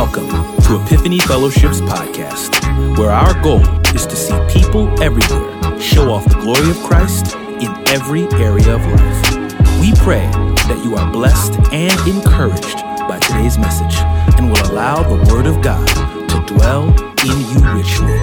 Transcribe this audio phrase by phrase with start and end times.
[0.00, 0.30] Welcome
[0.62, 2.56] to Epiphany Fellowship's podcast,
[2.96, 3.60] where our goal
[3.94, 8.80] is to see people everywhere show off the glory of Christ in every area of
[8.80, 9.78] life.
[9.78, 10.26] We pray
[10.70, 13.94] that you are blessed and encouraged by today's message
[14.38, 15.86] and will allow the Word of God
[16.30, 16.88] to dwell
[17.20, 18.16] in you richly.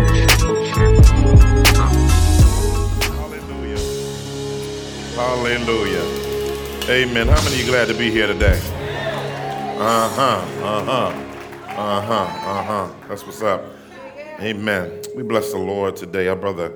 [3.14, 3.78] Hallelujah.
[5.14, 6.06] Hallelujah.
[6.90, 7.28] Amen.
[7.28, 8.60] How many of you glad to be here today?
[9.78, 10.66] Uh huh.
[10.66, 11.27] Uh huh.
[11.78, 12.24] Uh huh.
[12.24, 12.94] Uh huh.
[13.08, 13.64] That's what's up.
[14.40, 15.00] Amen.
[15.16, 16.28] We bless the Lord today.
[16.28, 16.74] Our brother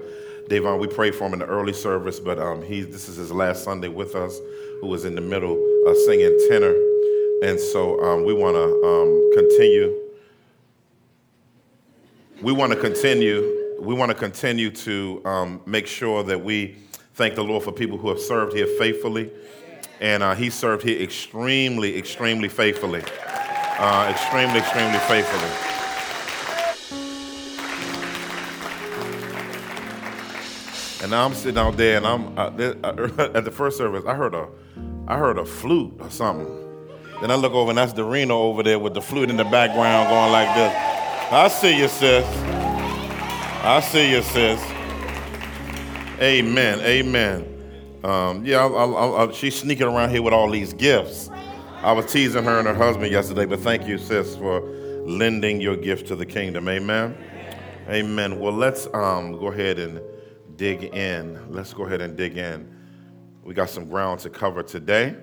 [0.48, 3.32] Davon, we prayed for him in the early service, but um, he this is his
[3.32, 4.40] last Sunday with us,
[4.80, 6.76] who was in the middle of singing tenor,
[7.42, 9.98] and so um, we want to um, continue.
[12.44, 13.80] We want to continue.
[13.80, 16.76] We want to continue to um, make sure that we
[17.16, 19.32] thank the Lord for people who have served here faithfully,
[20.00, 23.02] and uh, he served here extremely, extremely faithfully
[23.82, 25.72] uh, extremely, extremely faithfully.
[31.02, 32.48] And now I'm sitting out there, and I'm uh,
[33.34, 34.06] at the first service.
[34.06, 34.48] I heard a,
[35.08, 36.48] I heard a flute or something.
[37.22, 40.10] Then I look over, and that's Dorino over there with the flute in the background,
[40.10, 40.74] going like this.
[41.32, 42.26] I see you, sis.
[43.64, 44.62] I see you, sis.
[46.22, 46.82] Amen.
[46.82, 47.48] Amen.
[48.04, 51.32] Um, yeah, I, I, I, she's sneaking around here with all these gifts.
[51.84, 54.62] I was teasing her and her husband yesterday, but thank you, sis, for
[55.04, 56.70] lending your gift to the kingdom.
[56.70, 57.18] Amen.
[57.90, 58.40] Amen.
[58.40, 60.00] Well, let's um, go ahead and
[60.58, 61.52] dig in.
[61.52, 62.72] Let's go ahead and dig in.
[63.44, 65.16] We got some ground to cover today.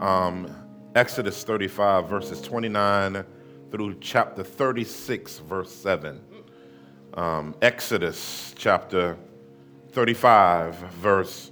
[0.00, 0.50] Um,
[0.94, 3.22] Exodus 35, verses 29
[3.70, 6.18] through chapter 36, verse 7.
[7.12, 9.18] Um, Exodus chapter
[9.90, 11.50] 35, verse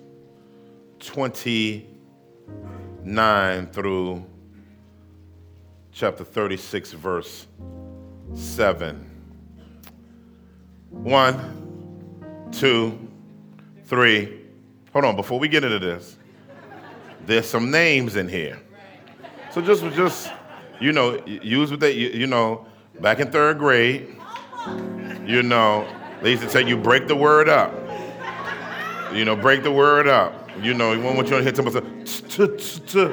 [1.00, 4.24] 29 through
[5.98, 7.48] chapter 36, verse
[8.32, 9.04] 7.
[10.90, 12.96] One, two,
[13.84, 14.44] three.
[14.92, 16.16] Hold on, before we get into this,
[17.26, 18.60] there's some names in here.
[19.50, 20.30] So just, just
[20.80, 22.64] you know, use what they, you, you know,
[23.00, 24.16] back in third grade,
[25.26, 25.84] you know,
[26.22, 27.74] they used to say you break the word up.
[29.12, 30.48] You know, break the word up.
[30.62, 31.84] You know, you want you to hit somebody,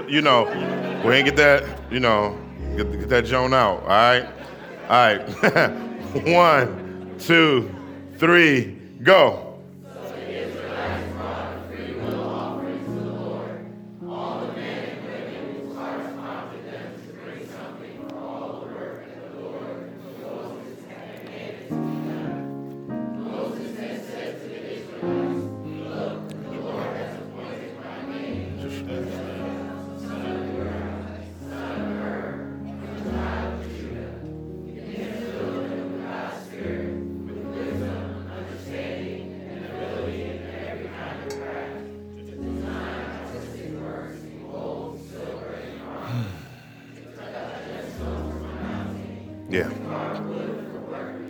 [0.08, 0.44] you know,
[1.04, 2.45] we ain't get that, you know,
[2.76, 4.28] Get, get that Joan out, all right?
[4.90, 5.70] All right.
[6.26, 7.74] One, two,
[8.18, 9.55] three, go.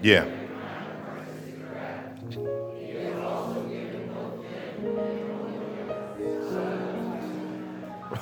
[0.05, 0.25] Yeah.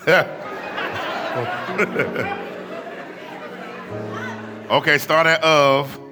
[4.71, 6.02] okay, start at of.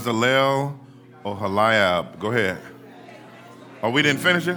[0.00, 0.78] Bezalel
[1.24, 2.18] Oholiab.
[2.18, 2.58] Go ahead.
[3.82, 4.56] Oh, we didn't finish it?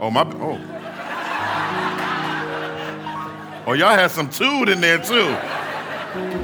[0.00, 0.22] Oh, my.
[0.22, 0.58] Oh.
[3.66, 5.28] Oh, y'all had some toot in there too.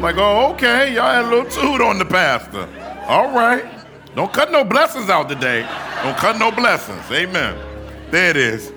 [0.00, 0.94] Like, oh, okay.
[0.94, 2.69] Y'all had a little toot on the pastor.
[3.08, 3.64] All right.
[4.14, 5.62] Don't cut no blessings out today.
[6.02, 7.10] Don't cut no blessings.
[7.10, 7.58] Amen.
[8.10, 8.72] There it is.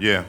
[0.00, 0.24] Yeah.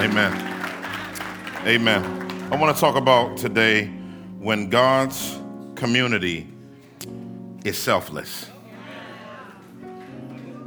[0.00, 0.32] Amen.
[1.66, 2.48] Amen.
[2.50, 3.84] I want to talk about today
[4.38, 5.38] when God's
[5.74, 6.48] community
[7.66, 8.46] is selfless.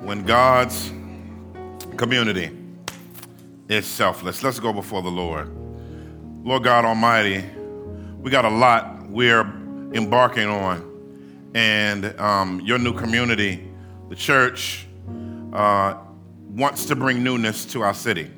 [0.02, 0.92] When God's
[1.98, 2.56] community
[3.70, 4.44] is selfless.
[4.44, 5.50] Let's go before the Lord.
[6.46, 7.44] Lord God Almighty,
[8.20, 9.42] we got a lot we're
[9.94, 11.50] embarking on.
[11.56, 13.68] And um, your new community,
[14.10, 14.86] the church,
[15.54, 15.96] uh,
[16.50, 18.30] wants to bring newness to our city.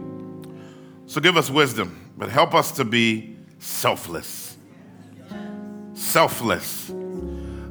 [1.07, 4.57] So give us wisdom, but help us to be selfless.
[5.93, 6.91] Selfless.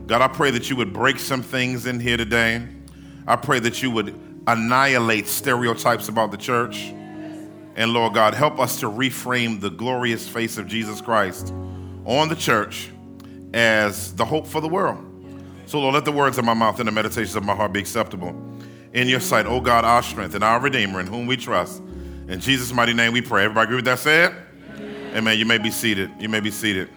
[0.07, 2.67] God, I pray that you would break some things in here today.
[3.27, 4.15] I pray that you would
[4.47, 6.93] annihilate stereotypes about the church.
[7.77, 11.53] And Lord God, help us to reframe the glorious face of Jesus Christ
[12.05, 12.91] on the church
[13.53, 15.03] as the hope for the world.
[15.67, 17.81] So, Lord, let the words of my mouth and the meditations of my heart be
[17.81, 18.37] acceptable
[18.93, 21.83] in your sight, O God, our strength and our Redeemer, in whom we trust.
[22.26, 23.44] In Jesus' mighty name we pray.
[23.44, 24.35] Everybody agree with that said?
[24.76, 25.17] Amen.
[25.17, 25.38] Amen.
[25.38, 26.11] You may be seated.
[26.19, 26.88] You may be seated.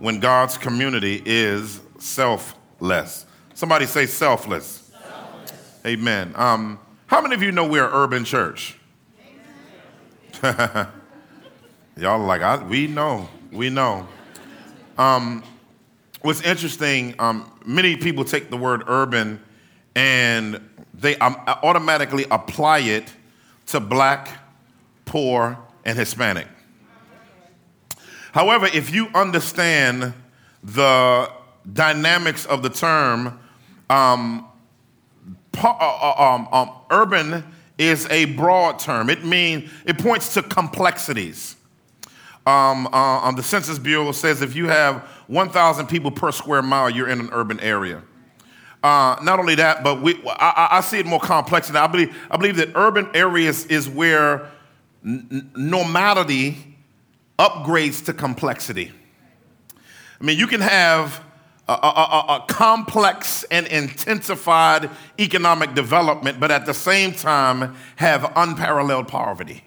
[0.00, 3.24] When God's community is selfless.
[3.54, 4.90] Somebody say selfless.
[4.90, 5.80] selfless.
[5.86, 6.32] Amen.
[6.34, 8.76] Um, how many of you know we're an urban church?
[10.42, 14.08] Y'all like, I, we know, we know.
[14.98, 15.44] Um,
[16.22, 19.40] what's interesting, um, many people take the word urban
[19.94, 20.60] and
[20.94, 23.12] they um, automatically apply it
[23.66, 24.28] to black,
[25.04, 26.48] poor, and Hispanic.
[28.32, 30.12] However, if you understand
[30.62, 31.30] the
[31.72, 33.38] dynamics of the term,
[33.88, 34.46] um,
[35.56, 37.44] uh, uh, um, um, urban
[37.78, 39.10] is a broad term.
[39.10, 41.56] It means it points to complexities.
[42.46, 46.88] Um, uh, um, the Census Bureau says if you have 1,000 people per square mile,
[46.88, 48.02] you're in an urban area.
[48.86, 51.66] Uh, not only that, but we, I, I, see it more complex.
[51.68, 54.48] And I believe, I believe that urban areas is where
[55.04, 56.76] n- normality
[57.36, 58.92] upgrades to complexity.
[60.20, 61.20] I mean, you can have
[61.66, 64.88] a, a, a, complex and intensified
[65.18, 69.64] economic development, but at the same time have unparalleled poverty.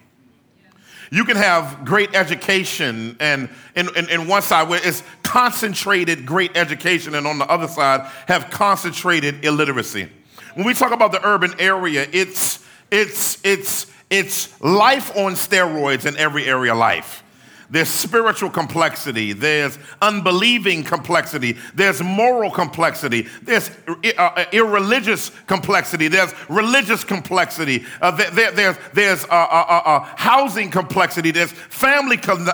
[1.12, 7.26] You can have great education, and in, one side where it's concentrated great education, and
[7.26, 10.08] on the other side have concentrated illiteracy.
[10.54, 16.16] When we talk about the urban area, it's it's it's it's life on steroids in
[16.16, 17.24] every area of life.
[17.70, 19.32] There's spiritual complexity.
[19.32, 21.56] There's unbelieving complexity.
[21.74, 23.28] There's moral complexity.
[23.42, 23.70] There's
[24.18, 26.08] uh, irreligious complexity.
[26.08, 27.84] There's religious complexity.
[28.00, 31.30] Uh, there, there's there's uh, uh, uh, uh, housing complexity.
[31.30, 32.48] There's family com-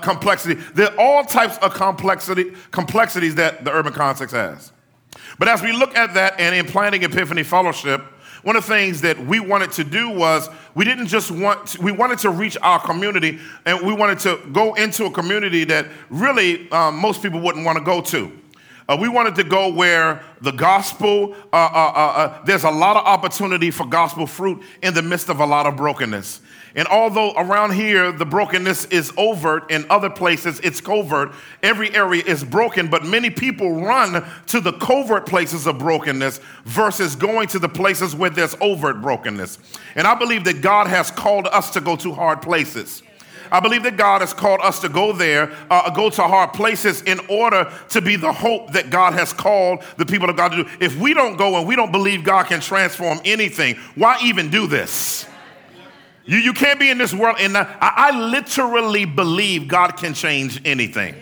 [0.00, 0.54] complexity.
[0.54, 4.72] There are all types of complexity complexities that the urban context has.
[5.38, 8.02] But as we look at that and in planning Epiphany Fellowship,
[8.42, 11.82] one of the things that we wanted to do was we didn't just want, to,
[11.82, 15.86] we wanted to reach our community and we wanted to go into a community that
[16.10, 18.32] really um, most people wouldn't want to go to.
[18.88, 22.96] Uh, we wanted to go where the gospel, uh, uh, uh, uh there's a lot
[22.96, 26.40] of opportunity for gospel fruit in the midst of a lot of brokenness.
[26.74, 32.22] And although around here the brokenness is overt, in other places it's covert, every area
[32.24, 37.58] is broken, but many people run to the covert places of brokenness versus going to
[37.58, 39.58] the places where there's overt brokenness.
[39.94, 43.02] And I believe that God has called us to go to hard places.
[43.50, 47.02] I believe that God has called us to go there, uh, go to hard places
[47.02, 50.64] in order to be the hope that God has called the people of God to
[50.64, 50.70] do.
[50.80, 54.66] If we don't go and we don't believe God can transform anything, why even do
[54.66, 55.26] this?
[56.24, 57.36] You, you can't be in this world.
[57.40, 61.16] And I, I literally believe God can change anything.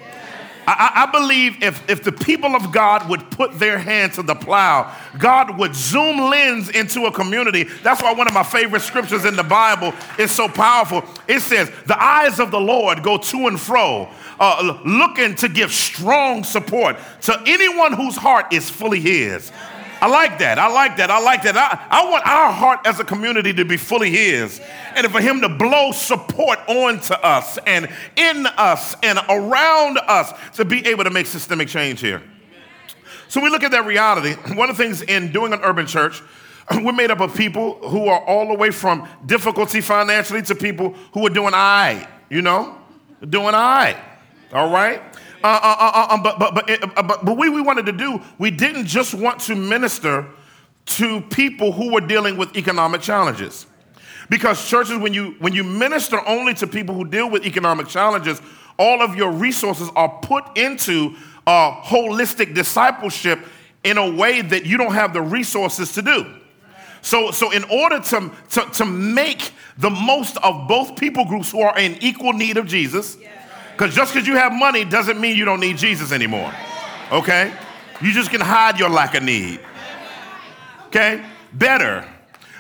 [0.67, 4.37] I, I, believe if, if the people of God would put their hand to the
[4.37, 7.65] plow, God would zoom lens into a community.
[7.83, 11.03] That's why one of my favorite scriptures in the Bible is so powerful.
[11.27, 15.73] It says, The eyes of the Lord go to and fro, uh, looking to give
[15.73, 19.51] strong support to anyone whose heart is fully His.
[20.01, 20.59] I like that.
[20.59, 21.11] I like that.
[21.11, 21.57] I like that.
[21.57, 24.61] I, I want our heart as a community to be fully His
[24.97, 30.65] and for Him to blow support onto us and in us and around us to
[30.65, 32.23] be able to make systemic change here.
[33.29, 34.33] So we look at that reality.
[34.57, 36.23] One of the things in doing an urban church,
[36.83, 40.95] we're made up of people who are all the way from difficulty financially to people
[41.13, 42.77] who are doing I, you know,
[43.29, 44.01] doing I.
[44.53, 45.03] All right?
[45.43, 48.51] Uh, uh, uh, uh, but, but, but, but, but what we wanted to do, we
[48.51, 50.27] didn't just want to minister
[50.85, 53.67] to people who were dealing with economic challenges.
[54.29, 58.41] Because churches, when you, when you minister only to people who deal with economic challenges,
[58.79, 61.17] all of your resources are put into
[61.47, 63.41] uh, holistic discipleship
[63.83, 66.35] in a way that you don't have the resources to do.
[67.03, 71.63] So, so in order to, to, to make the most of both people groups who
[71.63, 73.17] are in equal need of Jesus,
[73.81, 76.53] because just because you have money doesn't mean you don't need Jesus anymore.
[77.11, 77.51] Okay?
[78.03, 79.59] You just can hide your lack of need.
[80.89, 81.25] Okay?
[81.55, 82.07] Better.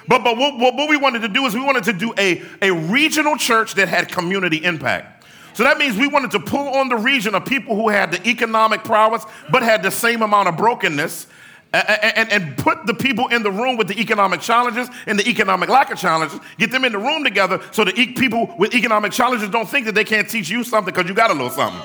[0.08, 2.70] But, but what, what we wanted to do is we wanted to do a, a
[2.72, 5.26] regional church that had community impact.
[5.52, 8.26] So that means we wanted to pull on the region of people who had the
[8.26, 11.26] economic prowess but had the same amount of brokenness
[11.72, 15.68] and, and, put the people in the room with the economic challenges and the economic
[15.68, 19.48] lack of challenges, get them in the room together so that people with economic challenges
[19.50, 21.80] don't think that they can't teach you something because you got a little something.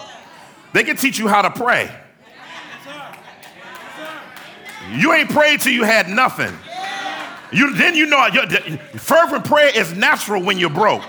[0.74, 1.92] They can teach you how to pray.
[4.92, 6.54] You ain't prayed till you had nothing.
[7.52, 8.28] You, then you know
[8.98, 11.04] fervent prayer is natural when you're broke.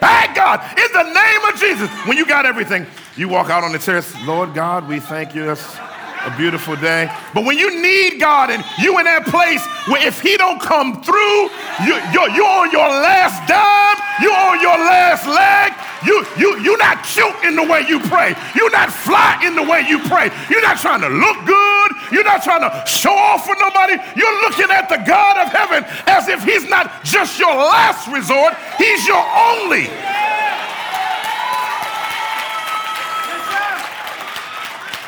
[0.00, 2.86] Hey, God, in the name of Jesus, when you got everything,
[3.18, 5.50] you walk out on the terrace, Lord God, we thank you.
[5.50, 5.76] It's
[6.22, 7.10] a beautiful day.
[7.34, 9.58] But when you need God and you in that place
[9.90, 11.50] where if He don't come through,
[11.82, 15.74] you, you're, you're on your last dime, you're on your last leg,
[16.06, 18.38] you, you, you're not cute in the way you pray.
[18.54, 20.30] You're not fly in the way you pray.
[20.46, 21.90] You're not trying to look good.
[22.14, 23.98] You're not trying to show off for nobody.
[24.14, 28.54] You're looking at the God of heaven as if He's not just your last resort,
[28.78, 29.90] He's your only.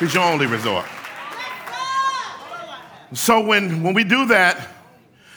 [0.01, 0.83] He's your only resort.
[3.13, 4.67] So when, when we do that,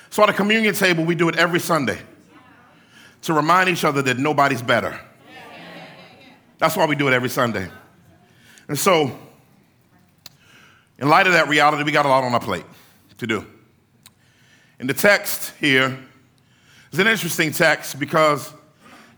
[0.08, 1.98] so at a communion table, we do it every Sunday
[3.22, 4.98] to remind each other that nobody's better.
[6.56, 7.68] That's why we do it every Sunday.
[8.66, 9.14] And so,
[10.98, 12.64] in light of that reality, we got a lot on our plate
[13.18, 13.44] to do.
[14.78, 15.98] And the text here
[16.90, 18.50] is an interesting text because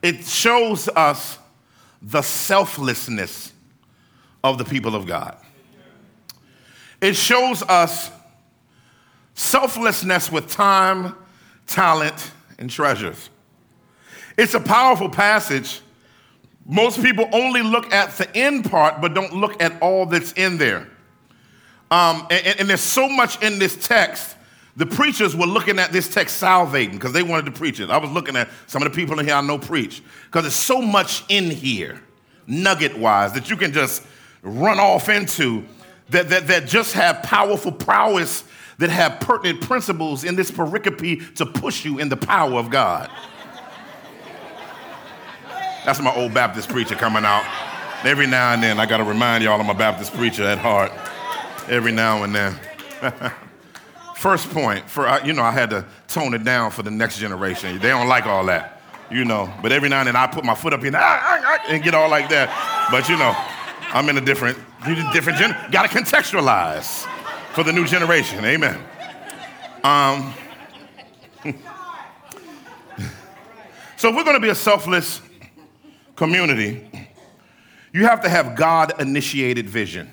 [0.03, 1.39] it shows us
[2.03, 3.53] the selflessness
[4.51, 5.37] of the people of God.
[7.01, 8.11] It shows us
[9.35, 11.15] selflessness with time,
[11.67, 13.31] talent, and treasures.
[14.37, 15.81] It's a powerful passage.
[16.65, 20.59] Most people only look at the end part, but don't look at all that's in
[20.59, 20.89] there.
[21.91, 24.37] Um, and, and, there's so much in this text.
[24.75, 27.91] The preachers were looking at this text salivating because they wanted to preach it.
[27.91, 30.55] I was looking at some of the people in here I know preach because there's
[30.55, 32.03] so much in here,
[32.49, 34.03] nugget wise, that you can just
[34.47, 35.65] run off into
[36.11, 38.45] that, that, that just have powerful prowess,
[38.79, 43.11] that have pertinent principles in this pericope to push you in the power of God.
[45.85, 47.45] That's my old Baptist preacher coming out.
[48.05, 50.93] Every now and then, I got to remind y'all I'm a Baptist preacher at heart.
[51.69, 52.59] Every now and then.
[54.17, 57.79] First point, for you know, I had to tone it down for the next generation.
[57.79, 59.53] They don't like all that, you know.
[59.63, 61.83] But every now and then, I put my foot up here ah, ah, ah, and
[61.83, 62.89] get all like that.
[62.91, 63.37] But you know,
[63.89, 64.59] I'm in a different,
[65.13, 65.57] different gen.
[65.71, 67.07] Got to contextualize
[67.53, 68.45] for the new generation.
[68.45, 68.83] Amen.
[69.83, 70.35] Um,
[73.97, 75.21] so if we're going to be a selfless
[76.17, 77.09] community,
[77.93, 80.11] you have to have God-initiated vision.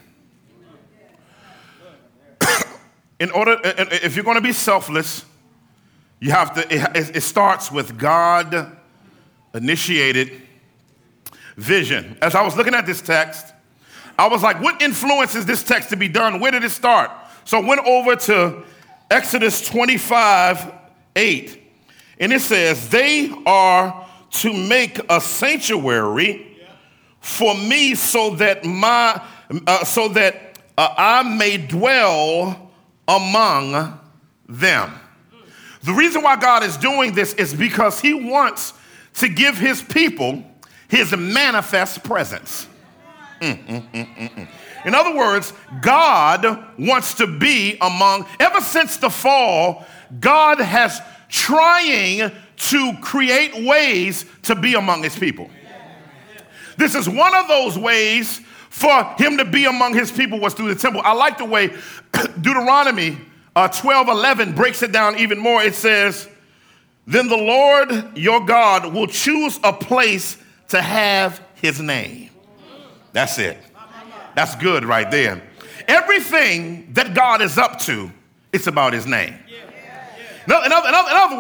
[3.20, 5.26] in order, if you're going to be selfless,
[6.20, 6.62] you have to.
[6.74, 10.42] It, it starts with God-initiated
[11.58, 12.18] vision.
[12.22, 13.53] As I was looking at this text,
[14.18, 16.40] I was like, what influences this text to be done?
[16.40, 17.12] Where did it start?
[17.46, 18.64] So I went over to
[19.10, 20.72] Exodus 25
[21.16, 21.64] 8,
[22.20, 26.58] and it says, They are to make a sanctuary
[27.20, 29.22] for me so that my
[29.68, 32.72] uh, so that uh, I may dwell
[33.08, 34.00] among
[34.48, 34.94] them.
[35.84, 38.74] The reason why God is doing this is because he wants
[39.16, 40.44] to give his people
[40.88, 42.68] his manifest presence.
[43.44, 44.48] Mm, mm, mm,
[44.86, 49.86] In other words, God wants to be among, ever since the fall,
[50.20, 55.50] God has trying to create ways to be among his people.
[56.78, 60.74] This is one of those ways for him to be among his people was through
[60.74, 61.02] the temple.
[61.04, 61.68] I like the way
[62.42, 63.18] Deuteronomy
[63.56, 65.62] uh, 12 11 breaks it down even more.
[65.62, 66.30] It says,
[67.06, 70.38] Then the Lord your God will choose a place
[70.70, 72.30] to have his name.
[73.14, 73.58] That's it.
[74.36, 75.42] That's good right there.
[75.88, 78.12] Everything that God is up to,
[78.52, 79.36] it's about his name.
[80.46, 80.90] In other, in, other,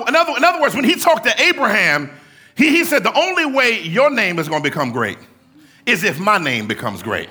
[0.07, 2.09] in, other, in other words, when he talked to Abraham,
[2.55, 5.17] he, he said, The only way your name is going to become great
[5.85, 7.29] is if my name becomes great.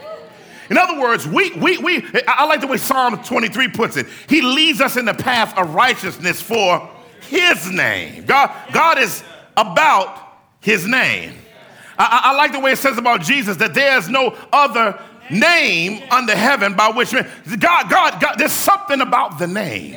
[0.69, 4.07] In other words, we, we, we, I like the way Psalm 23 puts it.
[4.29, 6.89] He leads us in the path of righteousness for
[7.29, 8.25] his name.
[8.25, 9.23] God, God is
[9.57, 10.19] about
[10.61, 11.35] his name.
[11.99, 14.99] I, I, like the way it says about Jesus that there's no other
[15.31, 19.97] name under heaven by which man, God, God, God, there's something about the name.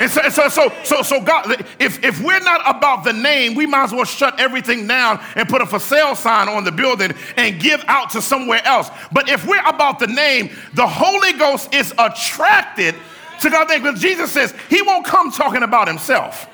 [0.00, 3.66] And so, so, so, so, so God, if, if we're not about the name, we
[3.66, 7.12] might as well shut everything down and put a for sale sign on the building
[7.36, 8.88] and give out to somewhere else.
[9.12, 12.94] But if we're about the name, the Holy Ghost is attracted
[13.42, 13.68] to God.
[13.68, 16.48] Because Jesus says he won't come talking about himself.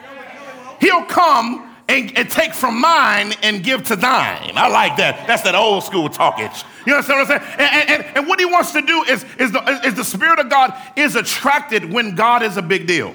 [0.80, 4.52] He'll come and, and, take from mine and give to thine.
[4.56, 5.26] I like that.
[5.26, 6.64] That's that old school talkage.
[6.84, 7.52] You understand what I'm saying?
[7.58, 10.50] And, and, and what he wants to do is, is, the, is the Spirit of
[10.50, 13.14] God is attracted when God is a big deal.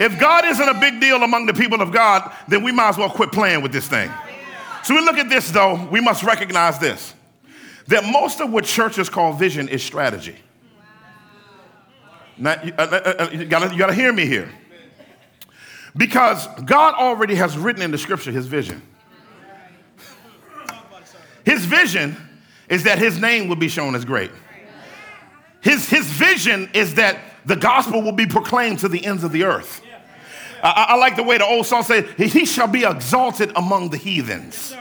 [0.00, 2.98] If God isn't a big deal among the people of God, then we might as
[2.98, 4.10] well quit playing with this thing.
[4.82, 7.14] So we look at this though, we must recognize this
[7.86, 10.36] that most of what churches call vision is strategy.
[12.36, 14.50] Now, you, uh, uh, uh, you, gotta, you gotta hear me here.
[15.96, 18.82] Because God already has written in the scripture his vision.
[21.44, 22.16] His vision
[22.68, 24.30] is that his name will be shown as great.
[25.60, 29.44] His, his vision is that the gospel will be proclaimed to the ends of the
[29.44, 29.82] earth.
[30.62, 33.98] I, I like the way the old song said, He shall be exalted among the
[33.98, 34.74] heathens.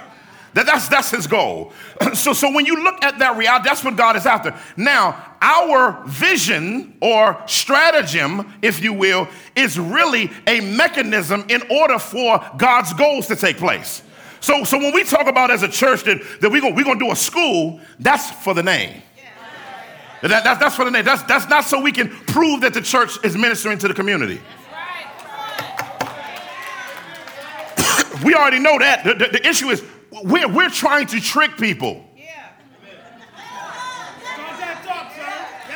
[0.54, 1.74] That, that's, that's his goal.
[2.14, 4.56] so, so when you look at that reality, that's what God is after.
[4.78, 9.28] Now, our vision or stratagem, if you will,
[9.58, 14.02] is really a mechanism in order for God's goals to take place.
[14.40, 17.00] So, so when we talk about as a church that, that we're going we're gonna
[17.00, 19.02] do a school, that's for the name.
[20.22, 21.04] That, that, that's for the name.
[21.04, 24.40] That's, that's not so we can prove that the church is ministering to the community.
[28.24, 29.04] we already know that.
[29.04, 29.84] The, the, the, issue is
[30.24, 32.06] we're, we're trying to trick people.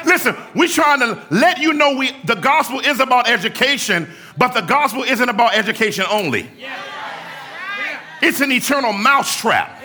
[0.07, 4.61] Listen, we're trying to let you know we, the gospel is about education, but the
[4.61, 6.49] gospel isn't about education only.
[8.21, 9.76] It's an eternal mousetrap.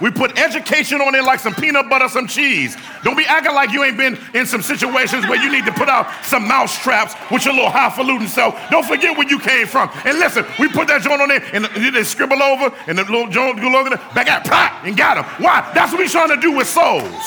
[0.00, 2.76] We put education on it like some peanut butter, some cheese.
[3.04, 5.88] Don't be acting like you ain't been in some situations where you need to put
[5.88, 8.58] out some mouse traps with your little highfalutin self.
[8.70, 9.90] Don't forget where you came from.
[10.04, 13.28] And listen, we put that joint on there and they scribble over and the little
[13.28, 15.24] joint go over there, back out, pop, and got him.
[15.44, 15.70] Why?
[15.74, 17.24] That's what we're trying to do with souls.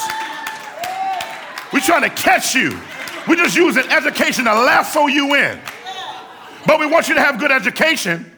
[1.71, 2.79] We're trying to catch you.
[3.27, 5.59] We're just using education to lasso you in.
[6.65, 8.31] But we want you to have good education,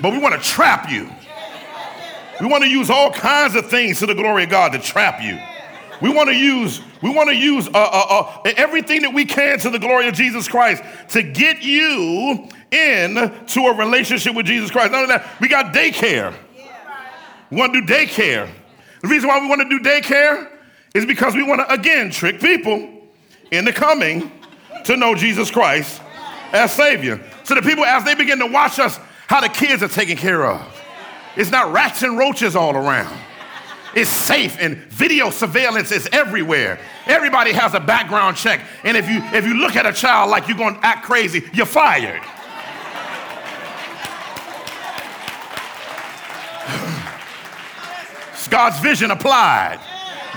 [0.00, 1.10] but we want to trap you.
[2.40, 5.22] We want to use all kinds of things to the glory of God to trap
[5.22, 5.38] you.
[6.00, 9.58] We want to use we want to use uh, uh, uh, everything that we can
[9.60, 14.90] to the glory of Jesus Christ to get you into a relationship with Jesus Christ.
[14.90, 16.34] Not that, we got daycare.
[17.50, 18.50] We want to do daycare.
[19.02, 20.50] The reason why we want to do daycare
[20.94, 23.02] is because we want to again trick people
[23.50, 24.32] into coming
[24.84, 26.00] to know Jesus Christ
[26.52, 27.20] as Savior.
[27.44, 30.46] So the people, as they begin to watch us, how the kids are taken care
[30.46, 30.73] of.
[31.36, 33.18] It's not rats and roaches all around.
[33.94, 36.80] It's safe and video surveillance is everywhere.
[37.06, 38.60] Everybody has a background check.
[38.82, 41.44] And if you if you look at a child like you're going to act crazy,
[41.52, 42.22] you're fired.
[48.32, 49.78] it's God's vision applied.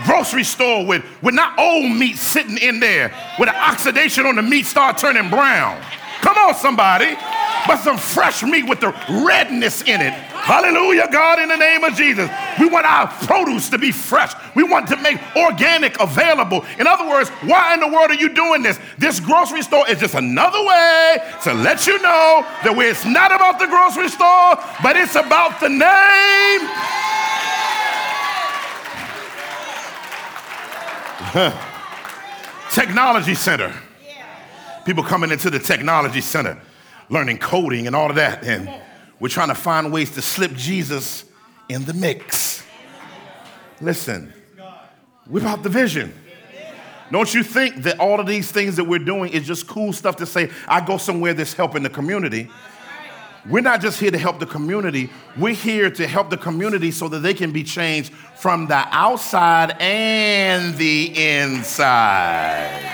[0.06, 4.44] Grocery store with, with not old meat sitting in there, with the oxidation on the
[4.44, 5.84] meat start turning brown.
[6.22, 7.16] Come on, somebody.
[7.68, 10.14] But some fresh meat with the redness in it
[10.48, 12.30] Hallelujah, God, in the name of Jesus.
[12.58, 14.32] We want our produce to be fresh.
[14.56, 16.64] We want to make organic available.
[16.80, 18.80] In other words, why in the world are you doing this?
[18.98, 23.60] This grocery store is just another way to let you know that it's not about
[23.60, 26.62] the grocery store, but it's about the name.
[32.72, 33.74] technology center.
[34.88, 36.58] People coming into the technology center,
[37.10, 38.46] learning coding and all of that.
[38.46, 38.72] And
[39.20, 41.26] we're trying to find ways to slip Jesus
[41.68, 42.64] in the mix.
[43.82, 44.34] Listen,
[45.30, 46.14] about the vision.
[47.12, 50.16] Don't you think that all of these things that we're doing is just cool stuff
[50.16, 52.50] to say, I go somewhere that's helping the community?
[53.50, 57.10] We're not just here to help the community, we're here to help the community so
[57.10, 62.88] that they can be changed from the outside and the inside.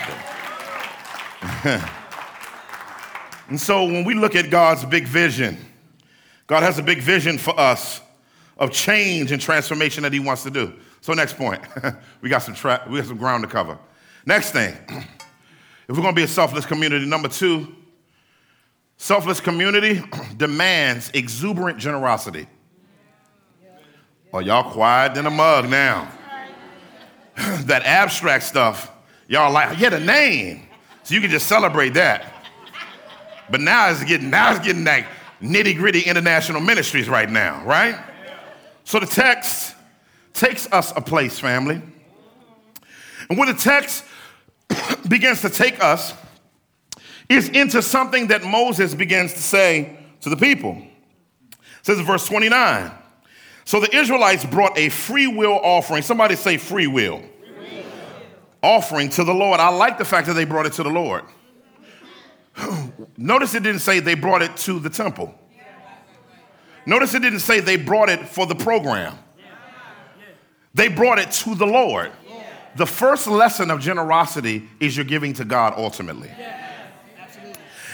[3.48, 5.58] and so when we look at God's big vision,
[6.46, 8.00] God has a big vision for us
[8.58, 10.72] of change and transformation that He wants to do.
[11.00, 11.60] So, next point,
[12.22, 13.78] we got some tra- we got some ground to cover.
[14.24, 17.74] Next thing, if we're going to be a selfless community, number two,
[18.96, 20.02] selfless community
[20.36, 22.46] demands exuberant generosity.
[24.32, 26.10] Oh, y'all quiet than a mug now.
[27.36, 28.90] that abstract stuff,
[29.28, 30.68] y'all like, yeah, the name.
[31.04, 32.32] So you can just celebrate that.
[33.50, 35.06] But now it's getting now it's getting like
[35.40, 37.96] nitty gritty international ministries right now, right?
[38.84, 39.74] So the text
[40.32, 41.80] takes us a place, family.
[43.28, 44.04] And where the text
[45.08, 46.14] begins to take us
[47.28, 50.76] is into something that Moses begins to say to the people.
[51.52, 52.90] It says in verse 29.
[53.64, 56.02] So the Israelites brought a free will offering.
[56.02, 56.58] Somebody say.
[56.58, 57.22] Free will.
[58.64, 59.60] Offering to the Lord.
[59.60, 61.24] I like the fact that they brought it to the Lord.
[63.18, 65.34] Notice it didn't say they brought it to the temple.
[66.86, 69.18] Notice it didn't say they brought it for the program.
[70.72, 72.10] They brought it to the Lord.
[72.76, 76.30] The first lesson of generosity is you're giving to God ultimately.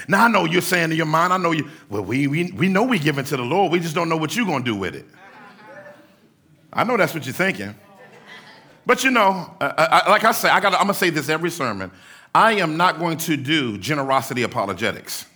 [0.07, 2.69] Now I know you're saying in your mind, I know you, well, we, we, we
[2.69, 3.73] know we're giving to the Lord.
[3.73, 5.07] We just don't know what you're going to do with it.
[6.73, 7.75] I know that's what you're thinking.
[8.91, 11.53] But you know, I, I, like I say, I got I'm to say this every
[11.53, 11.93] sermon.
[12.35, 15.27] I am not going to do generosity apologetics.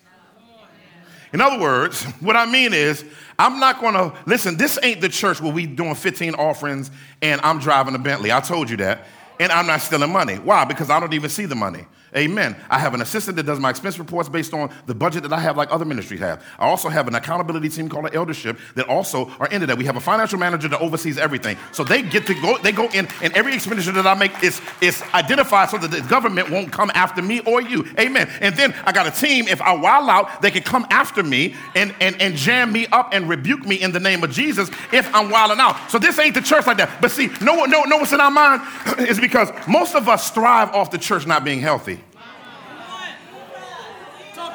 [1.33, 3.05] In other words, what I mean is,
[3.39, 4.57] I'm not to listen.
[4.57, 6.91] This ain't the church where we doing 15 offerings
[7.23, 8.33] and I'm driving a Bentley.
[8.33, 9.05] I told you that,
[9.39, 10.35] and I'm not stealing money.
[10.35, 10.65] Why?
[10.65, 11.87] Because I don't even see the money.
[12.17, 12.57] Amen.
[12.71, 15.41] I have an assistant that does my expense reports based on the budget that I
[15.41, 16.45] have, like other ministries have.
[16.61, 19.77] I also have an accountability team called an eldership that also are into that.
[19.77, 21.57] We have a financial manager that oversees everything.
[21.73, 24.61] So they get to go, they go in, and every expenditure that I make is,
[24.81, 27.85] is identified so that the government won't come after me or you.
[27.99, 28.31] Amen.
[28.41, 31.57] And then I got a team, if I wild out, they can come after me
[31.75, 35.13] and, and, and jam me up and rebuke me in the name of Jesus if
[35.13, 35.91] I'm wilding out.
[35.91, 37.01] So this ain't the church like that.
[37.01, 38.63] But see, no, no, no what's in our mind
[39.09, 42.04] is because most of us strive off the church not being healthy.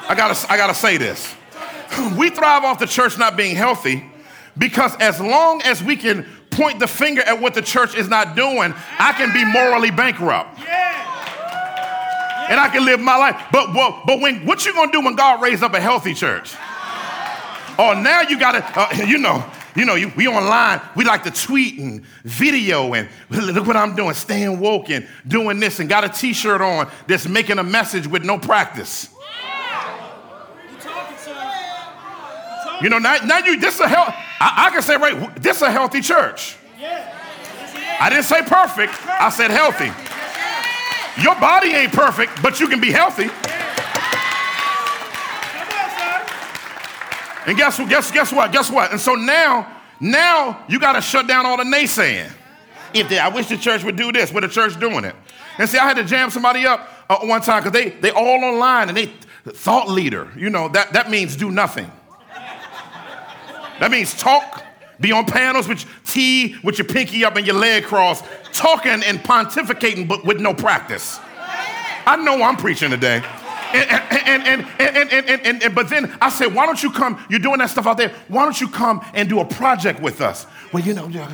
[0.10, 1.36] I gotta, I gotta say this.
[2.17, 4.04] We thrive off the church not being healthy
[4.58, 8.36] because as long as we can point the finger at what the church is not
[8.36, 10.60] doing, I can be morally bankrupt.
[12.50, 13.39] And I can live my life.
[13.52, 16.56] But, but, but when, what you gonna do when God raised up a healthy church?
[17.78, 19.45] Oh, now you gotta, uh, you know,
[19.76, 23.95] you know, you, we online, we like to tweet and video and look what I'm
[23.95, 28.08] doing, staying woke and doing this and got a t-shirt on that's making a message
[28.08, 29.10] with no practice.
[32.81, 35.57] You know, now, now you, this is a health, I, I, can say, right, this
[35.57, 36.55] is a healthy church.
[38.01, 39.91] I didn't say perfect, I said healthy.
[41.21, 43.29] Your body ain't perfect, but you can be healthy.
[47.45, 47.89] And guess what?
[47.89, 48.51] Guess, guess what?
[48.51, 48.91] Guess what?
[48.91, 49.67] And so now,
[49.99, 52.31] now you got to shut down all the naysaying.
[52.93, 55.15] If they, I wish the church would do this, but the church doing it.
[55.57, 58.43] And see, I had to jam somebody up uh, one time because they they all
[58.43, 59.11] online and they
[59.45, 60.31] thought leader.
[60.35, 61.91] You know that that means do nothing.
[63.79, 64.63] That means talk,
[64.99, 69.19] be on panels with T with your pinky up and your leg crossed, talking and
[69.19, 71.19] pontificating, but with no practice.
[72.05, 73.23] I know I'm preaching today.
[73.73, 77.23] And, and, and, and, and, and, but then I said, why don't you come?
[77.29, 78.10] You're doing that stuff out there.
[78.27, 80.45] Why don't you come and do a project with us?
[80.71, 81.34] Well, you know, no, I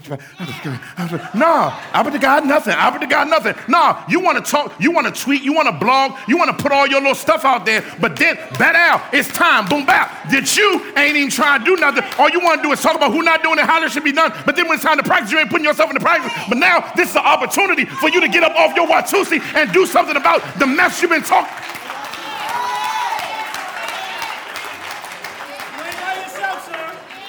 [2.09, 2.73] to God nothing.
[2.77, 3.55] I to God nothing.
[3.67, 6.55] No, you want to talk, you want to tweet, you want to blog, you want
[6.55, 9.85] to put all your little stuff out there, but then, bet out, it's time, boom,
[9.85, 10.29] bap.
[10.31, 12.03] That you ain't even trying to do nothing.
[12.17, 14.03] All you want to do is talk about who not doing it, how it should
[14.03, 14.33] be done.
[14.45, 16.31] But then when it's time to practice, you ain't putting yourself in the practice.
[16.47, 19.71] But now this is an opportunity for you to get up off your Watusi and
[19.73, 21.51] do something about the mess you've been talking.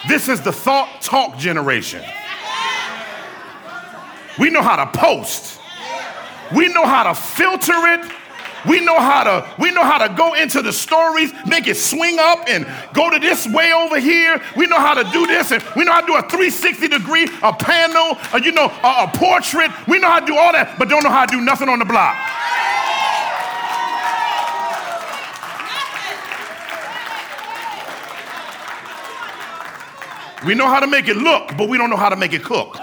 [0.08, 2.02] This is the thought talk generation.
[4.38, 5.60] We know how to post.
[6.54, 8.12] We know how to filter it.
[8.68, 12.18] We know how to we know how to go into the stories, make it swing
[12.18, 14.42] up and go to this way over here.
[14.56, 17.28] We know how to do this and we know how to do a 360 degree,
[17.42, 19.70] a panel, a, you know, a, a portrait.
[19.86, 21.78] We know how to do all that, but don't know how to do nothing on
[21.78, 22.16] the block.
[30.44, 32.42] We know how to make it look, but we don't know how to make it
[32.42, 32.78] cook.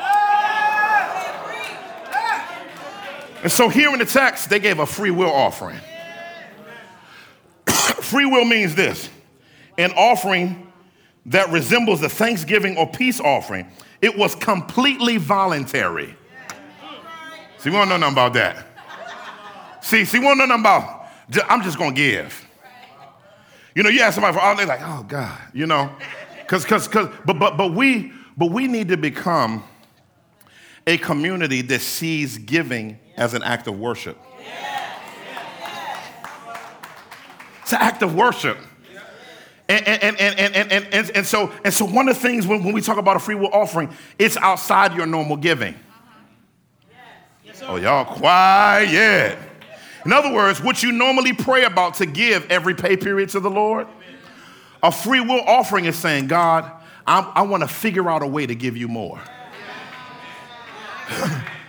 [3.43, 5.79] And so here in the text, they gave a free will offering.
[7.67, 9.09] free will means this
[9.77, 10.71] an offering
[11.25, 13.67] that resembles a thanksgiving or peace offering.
[14.01, 16.15] It was completely voluntary.
[17.57, 18.67] See, we to know nothing about that.
[19.81, 21.07] See, see, we to know nothing about,
[21.49, 22.45] I'm just to give.
[23.75, 25.89] You know, you ask somebody for all, they're like, oh God, you know.
[26.43, 29.63] Because, because, because, but, but, but we, but we need to become
[30.86, 34.17] a community that sees giving as an act of worship.
[37.62, 38.58] It's an act of worship.
[39.69, 42.63] And, and, and, and, and, and, and, so, and so one of the things when,
[42.63, 45.75] when we talk about a free will offering, it's outside your normal giving.
[47.62, 49.39] Oh, y'all quiet.
[50.06, 53.49] In other words, what you normally pray about to give every pay period to the
[53.49, 53.88] Lord,
[54.83, 56.69] a free will offering is saying, God,
[57.07, 59.19] I'm, i want to figure out a way to give you more.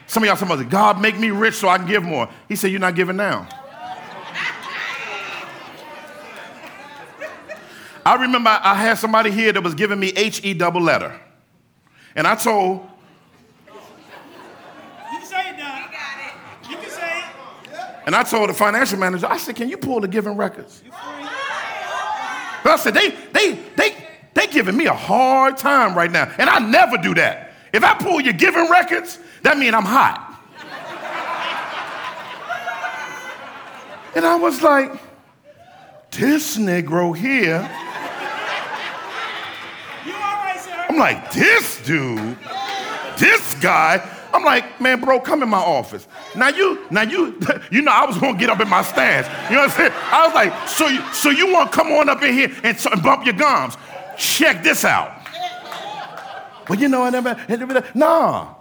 [0.07, 2.29] Some of y'all, some other, God make me rich so I can give more.
[2.49, 3.49] He said, You're not giving now.
[8.07, 11.19] I remember I had somebody here that was giving me H E double letter.
[12.15, 12.87] And I told.
[13.67, 13.81] You
[15.19, 15.83] can say it, Don.
[15.83, 16.71] He got it.
[16.71, 17.25] You can say it.
[18.07, 20.85] And I told the financial manager, I said, Can you pull the giving records?
[22.71, 23.97] I said, they, they, they,
[24.33, 26.33] they giving me a hard time right now.
[26.39, 27.53] And I never do that.
[27.73, 30.31] If I pull your giving records, that means I'm hot.
[34.15, 34.93] and I was like,
[36.11, 37.61] this Negro here.
[40.07, 40.87] You all right, sir?
[40.89, 42.39] I'm like, this dude,
[43.19, 44.14] this guy.
[44.35, 46.09] I'm like, man, bro, come in my office.
[46.35, 49.29] Now you, now you, you know, I was gonna get up in my stance.
[49.49, 49.93] You know what I'm saying?
[49.95, 52.87] I was like, so you, so you want to come on up in here and,
[52.93, 53.77] and bump your gums?
[54.19, 55.21] Check this out.
[56.67, 58.55] But you know, I never, nah.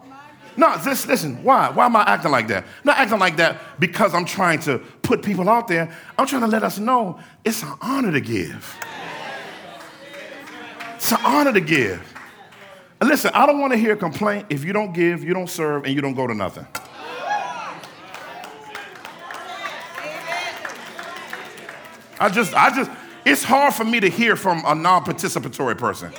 [0.56, 1.44] No, just listen.
[1.44, 1.72] Why?
[1.72, 2.66] Why am I acting like that?
[2.84, 5.92] Not acting like that because I'm trying to put people out there.
[6.20, 8.78] I'm trying to let us know it's an honor to give.
[10.96, 12.13] It's an honor to give.
[13.02, 15.86] Listen, I don't want to hear a complaint if you don't give, you don't serve,
[15.86, 16.66] and you don't go to nothing.
[22.20, 22.90] I just, I just,
[23.26, 26.14] it's hard for me to hear from a non participatory person.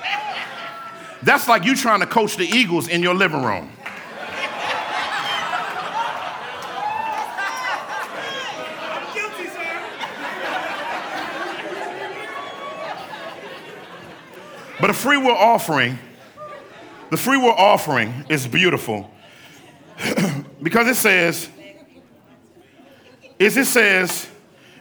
[1.22, 3.70] That's like you trying to coach the Eagles in your living room.
[14.80, 15.98] But a free will offering,
[17.14, 19.08] the free will offering is beautiful
[20.64, 21.48] because it says,
[23.38, 24.28] is it says,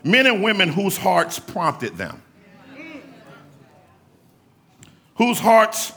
[0.03, 2.23] men and women whose hearts prompted them.
[5.17, 5.93] Whose hearts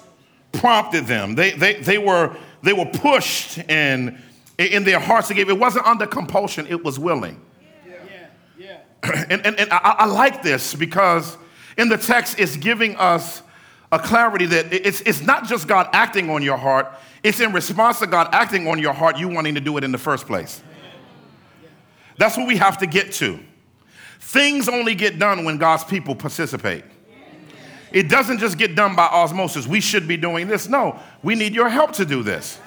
[0.53, 1.37] prompted them.
[1.37, 4.23] They, they, they, were, they were pushed and
[4.59, 5.49] in their hearts to give.
[5.49, 7.41] It wasn't under compulsion, it was willing.
[7.89, 8.27] Yeah,
[8.59, 8.81] yeah.
[9.31, 11.39] and, and, and I, I like this because
[11.79, 13.41] in the text it's giving us
[13.93, 16.89] a clarity that it's, it's not just God acting on your heart,
[17.23, 19.93] it's in response to God acting on your heart, you wanting to do it in
[19.93, 20.63] the first place.
[22.19, 23.39] That's what we have to get to.
[24.21, 26.85] Things only get done when God's people participate.
[27.93, 29.67] It doesn't just get done by osmosis.
[29.67, 30.69] We should be doing this.
[30.69, 32.59] No, we need your help to do this,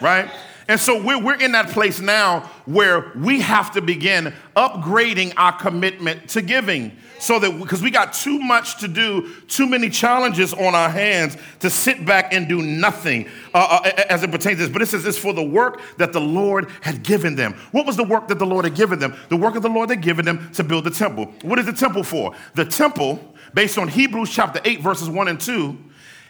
[0.00, 0.30] right?
[0.68, 5.52] And so we're, we're in that place now where we have to begin upgrading our
[5.52, 6.96] commitment to giving.
[7.18, 11.36] So that, because we got too much to do, too many challenges on our hands
[11.60, 14.72] to sit back and do nothing uh, uh, as it pertains to this.
[14.72, 17.54] But it says it's for the work that the Lord had given them.
[17.70, 19.14] What was the work that the Lord had given them?
[19.28, 21.26] The work of the Lord had given them to build the temple.
[21.42, 22.34] What is the temple for?
[22.54, 25.78] The temple, based on Hebrews chapter 8, verses 1 and 2,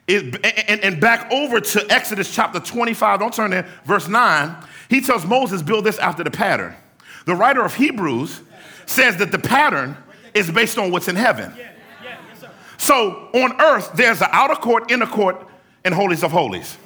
[0.07, 0.35] it,
[0.69, 4.57] and, and back over to Exodus chapter 25, don't turn there, verse 9,
[4.89, 6.75] he tells Moses, build this after the pattern.
[7.25, 8.41] The writer of Hebrews
[8.87, 9.97] says that the pattern
[10.35, 11.53] is based on what's in heaven.
[11.57, 11.71] Yeah,
[12.03, 12.51] yeah, yes, sir.
[12.79, 15.47] So on earth, there's an outer court, inner court,
[15.85, 16.77] and holies of holies.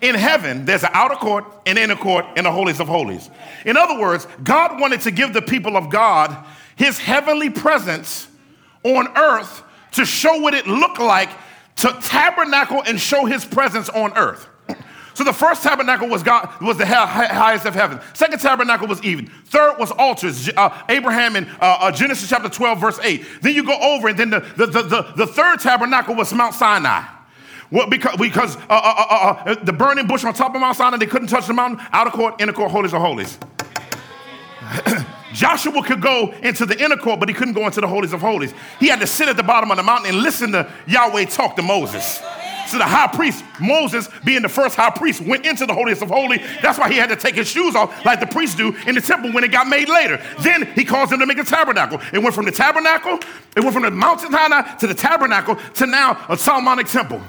[0.00, 3.30] In heaven, there's an outer court, an inner court, and a holies of holies.
[3.66, 8.28] In other words, God wanted to give the people of God his heavenly presence
[8.84, 11.30] on earth to show what it looked like
[11.78, 14.48] to tabernacle and show his presence on earth.
[15.14, 17.98] So the first tabernacle was God was the hi- hi- highest of heaven.
[18.14, 19.26] Second tabernacle was Eden.
[19.46, 20.48] Third was altars.
[20.56, 23.24] Uh, Abraham in uh, uh, Genesis chapter 12 verse 8.
[23.42, 26.54] Then you go over and then the, the, the, the, the third tabernacle was Mount
[26.54, 27.04] Sinai.
[27.70, 31.28] Well, because because uh, uh, the burning bush on top of Mount Sinai, they couldn't
[31.28, 31.84] touch the mountain.
[31.92, 33.38] Outer court, inner court, holies of holies.
[35.32, 38.20] Joshua could go into the inner court, but he couldn't go into the holies of
[38.20, 38.54] holies.
[38.80, 41.56] He had to sit at the bottom of the mountain and listen to Yahweh talk
[41.56, 42.20] to Moses.
[42.68, 46.10] So the high priest, Moses, being the first high priest, went into the holiest of
[46.10, 46.38] holy.
[46.60, 49.00] That's why he had to take his shoes off, like the priests do in the
[49.00, 50.22] temple when it got made later.
[50.40, 51.98] Then he caused them to make a tabernacle.
[52.12, 53.20] It went from the tabernacle,
[53.56, 57.22] it went from the mountain Sinai to the tabernacle to now a Solomonic temple.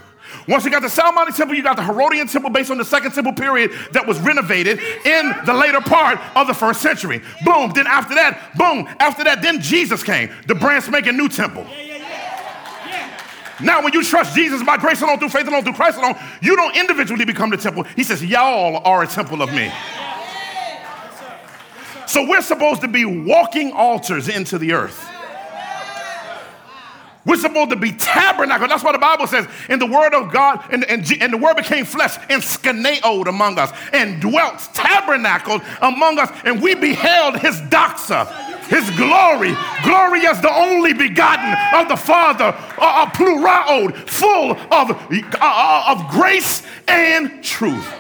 [0.48, 3.14] Once you got the Solomonic temple, you got the Herodian temple based on the second
[3.14, 7.22] temple period that was renovated in the later part of the first century.
[7.46, 7.72] Boom.
[7.74, 8.88] Then after that, boom.
[9.00, 11.66] After that, then Jesus came, the brand making new temple.
[13.62, 16.56] Now, when you trust Jesus by grace alone, through faith alone, through Christ alone, you
[16.56, 17.84] don't individually become the temple.
[17.84, 19.72] He says, Y'all are a temple of me.
[22.08, 25.06] So we're supposed to be walking altars into the earth.
[27.30, 28.68] We're supposed to be tabernacle.
[28.68, 29.48] That's what the Bible says.
[29.70, 33.60] In the word of God, and, and, and the word became flesh and skeneoed among
[33.60, 38.26] us and dwelt, tabernacled among us, and we beheld his doxa,
[38.64, 42.46] his glory, glory as the only begotten of the Father,
[42.80, 47.94] uh, pluraoed, full of, uh, uh, of grace and truth.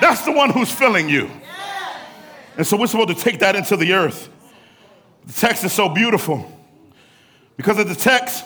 [0.00, 1.28] That's the one who's filling you.
[2.56, 4.28] And so we're supposed to take that into the earth.
[5.26, 6.48] The text is so beautiful
[7.56, 8.44] because of the text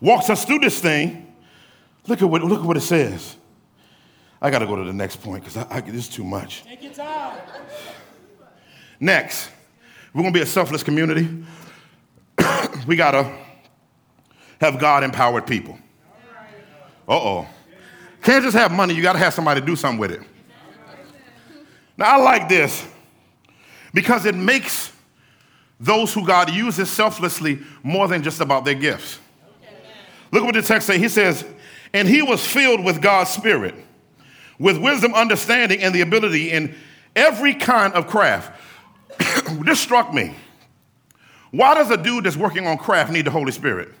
[0.00, 1.34] walks us through this thing.
[2.06, 3.36] Look at what, look at what it says.
[4.40, 6.62] I got to go to the next point because I, I, this is too much.
[6.64, 7.38] Take your time.
[9.00, 9.50] Next,
[10.12, 11.28] we're going to be a selfless community.
[12.86, 13.32] we got to
[14.60, 15.78] have God empowered people.
[17.08, 17.46] Uh oh.
[18.22, 20.20] Can't just have money, you got to have somebody to do something with it.
[21.96, 22.86] Now, I like this
[23.94, 24.92] because it makes
[25.78, 29.18] those who God uses selflessly more than just about their gifts.
[30.36, 31.00] Look what the text says.
[31.00, 31.46] He says,
[31.94, 33.74] and he was filled with God's Spirit,
[34.58, 36.74] with wisdom, understanding, and the ability in
[37.16, 38.52] every kind of craft.
[39.64, 40.34] this struck me.
[41.52, 43.94] Why does a dude that's working on craft need the Holy Spirit?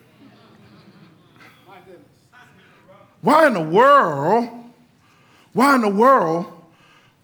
[3.22, 4.50] Why in the world?
[5.54, 6.52] Why in the world?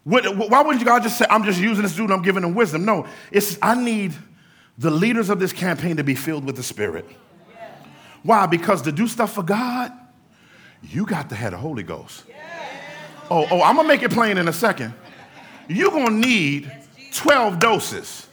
[0.06, 2.54] Would, why wouldn't you God just say, I'm just using this dude, I'm giving him
[2.54, 2.86] wisdom?
[2.86, 4.14] No, it's I need
[4.78, 7.04] the leaders of this campaign to be filled with the Spirit.
[8.22, 8.46] Why?
[8.46, 9.92] Because to do stuff for God,
[10.82, 12.24] you got to have the Holy Ghost.
[13.30, 14.94] Oh, oh, I'm gonna make it plain in a second.
[15.68, 16.70] You're gonna need
[17.14, 18.26] 12 doses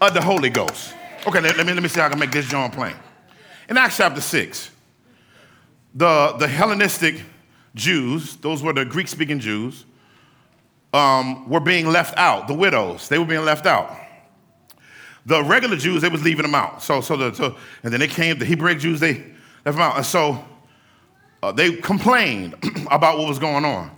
[0.00, 0.94] of the Holy Ghost.
[1.26, 2.94] Okay, let, let me let me see how I can make this John plain.
[3.68, 4.70] In Acts chapter 6,
[5.94, 7.22] the, the Hellenistic
[7.74, 9.84] Jews, those were the Greek speaking Jews,
[10.92, 12.48] um, were being left out.
[12.48, 13.96] The widows, they were being left out.
[15.26, 16.82] The regular Jews, they was leaving them out.
[16.82, 19.14] So, so, the, so and then they came, the Hebraic Jews, they
[19.64, 19.96] left them out.
[19.96, 20.44] And so
[21.42, 22.54] uh, they complained
[22.90, 23.90] about what was going on.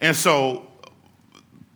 [0.00, 0.66] And so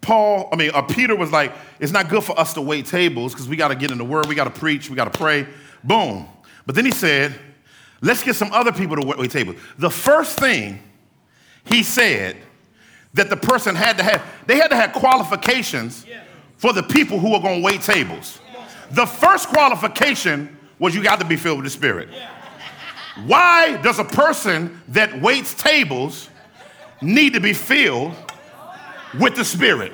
[0.01, 3.33] Paul, I mean, uh, Peter was like, it's not good for us to wait tables
[3.33, 5.19] because we got to get in the word, we got to preach, we got to
[5.19, 5.47] pray.
[5.83, 6.29] Boom.
[6.67, 7.35] But then he said,
[8.03, 9.57] let's get some other people to wait tables.
[9.79, 10.79] The first thing
[11.65, 12.37] he said
[13.15, 16.05] that the person had to have, they had to have qualifications
[16.57, 18.41] for the people who are going to wait tables.
[18.95, 22.09] The first qualification was you got to be filled with the Spirit.
[23.27, 26.29] Why does a person that waits tables
[27.03, 28.15] need to be filled
[29.19, 29.93] with the Spirit?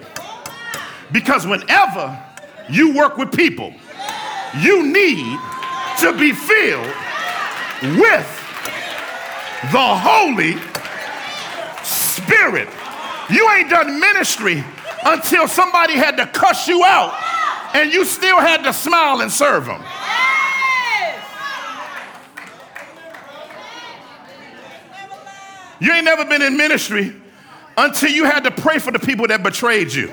[1.13, 2.23] Because whenever
[2.69, 3.73] you work with people,
[4.59, 5.39] you need
[6.01, 6.93] to be filled
[7.99, 8.29] with
[9.73, 10.57] the Holy
[11.83, 12.69] Spirit.
[13.31, 14.63] You ain't done ministry
[15.07, 17.30] until somebody had to cuss you out
[17.75, 19.83] and you still had to smile and serve them.
[25.81, 27.15] You ain't never been in ministry
[27.77, 30.09] until you had to pray for the people that betrayed you.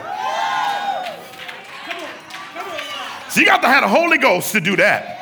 [3.30, 5.16] So you got to have the Holy Ghost to do that.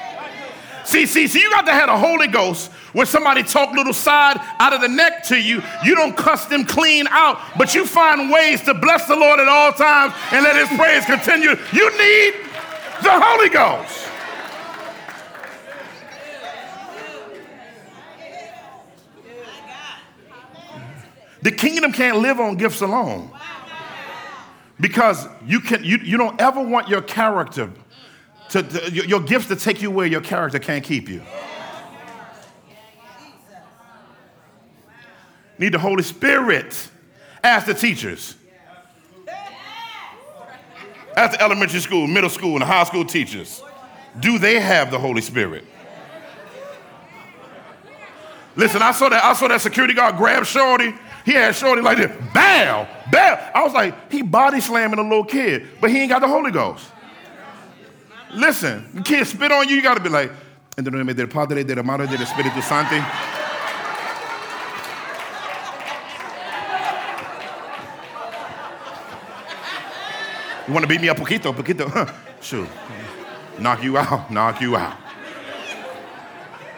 [0.86, 4.38] See, see, see, you got to have the Holy Ghost when somebody talk little side
[4.58, 5.62] out of the neck to you.
[5.84, 9.50] You don't cuss them clean out, but you find ways to bless the Lord at
[9.50, 11.50] all times and let his praise continue.
[11.74, 12.36] You need
[13.04, 14.08] the Holy Ghost.
[21.42, 23.30] The kingdom can't live on gifts alone.
[24.80, 27.72] Because you, can, you, you don't ever want your character,
[28.52, 31.22] to, to, your, your gifts to take you where your character can't keep you.
[35.58, 36.90] Need the Holy Spirit.
[37.44, 38.36] Ask the teachers.
[41.16, 43.62] Ask the elementary school, middle school, and high school teachers.
[44.20, 45.64] Do they have the Holy Spirit?
[48.58, 50.94] Listen, I saw that I saw that security guard grab Shorty.
[51.26, 53.52] He had Shorty like this, bam, bam.
[53.54, 56.52] I was like, he body slamming a little kid, but he ain't got the Holy
[56.52, 56.86] Ghost.
[58.34, 60.32] Listen, the kid spit on you, you gotta be like,
[60.76, 63.35] Padre, Espíritu Santo.
[70.68, 71.88] You want to beat me up poquito, poquito?
[71.88, 72.12] Huh.
[72.42, 72.68] Shoot.
[73.60, 74.98] Knock you out, knock you out.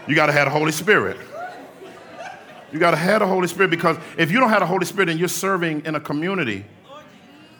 [0.07, 1.17] You got to have the Holy Spirit.
[2.71, 5.09] You got to have the Holy Spirit because if you don't have the Holy Spirit
[5.09, 6.65] and you're serving in a community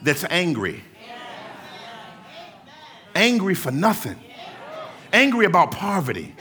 [0.01, 0.83] that's angry,
[3.15, 4.17] angry for nothing,
[5.13, 6.35] angry about poverty,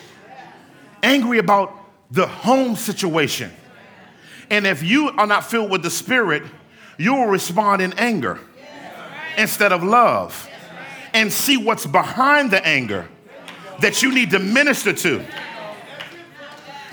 [1.02, 1.72] angry about
[2.10, 3.52] the home situation.
[4.50, 6.42] And if you are not filled with the Spirit,
[6.98, 8.40] you will respond in anger
[9.36, 10.48] instead of love
[11.12, 13.08] and see what's behind the anger
[13.80, 15.24] that you need to minister to.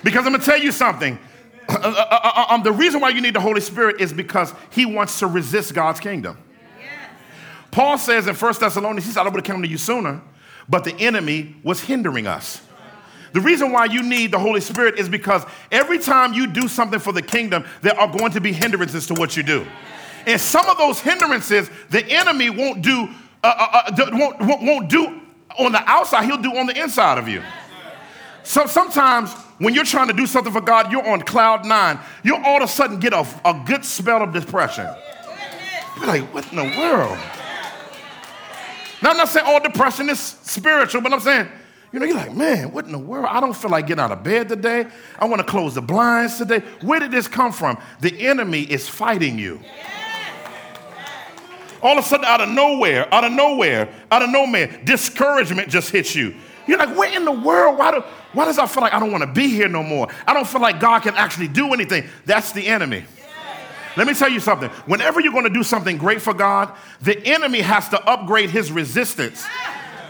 [0.04, 1.18] Because I'm gonna tell you something.
[1.70, 4.86] Uh, uh, uh, um, the reason why you need the Holy Spirit is because He
[4.86, 6.38] wants to resist God's kingdom.
[7.72, 10.22] Paul says in 1 Thessalonians, he said, I would have come to you sooner,
[10.70, 12.62] but the enemy was hindering us.
[13.32, 17.00] The reason why you need the Holy Spirit is because every time you do something
[17.00, 19.66] for the kingdom, there are going to be hindrances to what you do.
[20.26, 23.10] And some of those hindrances, the enemy won't do,
[23.44, 25.22] uh, uh, uh, won't, won't do
[25.60, 27.42] on the outside, he'll do on the inside of you.
[28.44, 32.00] So sometimes when you're trying to do something for God, you're on cloud nine.
[32.24, 34.88] You'll all of a sudden get a, a good spell of depression.
[35.98, 37.18] You're like, what in the world?
[39.02, 41.48] Now, I'm not saying all depression is spiritual, but I'm saying,
[41.92, 43.28] you know, you're like, man, what in the world?
[43.30, 44.88] I don't feel like getting out of bed today.
[45.20, 46.60] I want to close the blinds today.
[46.82, 47.78] Where did this come from?
[48.02, 49.60] The enemy is fighting you.
[51.84, 55.92] All of a sudden, out of nowhere, out of nowhere, out of nowhere, discouragement just
[55.92, 56.34] hits you.
[56.66, 57.78] You're like, where in the world?
[57.78, 60.08] Why, do, why does I feel like I don't want to be here no more?
[60.26, 62.06] I don't feel like God can actually do anything.
[62.26, 63.04] That's the enemy.
[63.96, 64.70] Let me tell you something.
[64.88, 68.72] Whenever you're going to do something great for God, the enemy has to upgrade his
[68.72, 69.46] resistance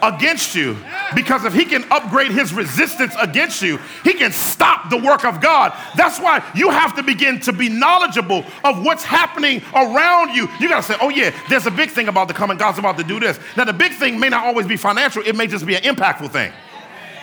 [0.03, 0.77] against you.
[1.15, 5.41] Because if he can upgrade his resistance against you, he can stop the work of
[5.41, 5.73] God.
[5.95, 10.49] That's why you have to begin to be knowledgeable of what's happening around you.
[10.59, 12.57] You got to say, oh, yeah, there's a big thing about the coming.
[12.57, 13.39] God's about to do this.
[13.55, 16.31] Now, the big thing may not always be financial, it may just be an impactful
[16.31, 16.51] thing.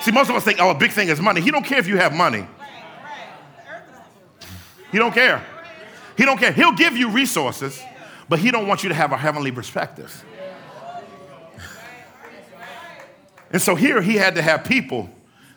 [0.01, 1.41] See, most of us think, oh, a big thing is money.
[1.43, 2.47] He don't care if you have money.
[4.91, 5.45] He don't care.
[6.17, 6.53] He don't care.
[6.53, 7.83] He'll give you resources,
[8.29, 10.25] but he don't want you to have a heavenly perspective.
[13.53, 15.11] And so here he had to have people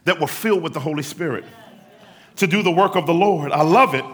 [0.05, 1.45] that were filled with the Holy Spirit
[2.37, 3.51] to do the work of the Lord.
[3.51, 4.05] I love it.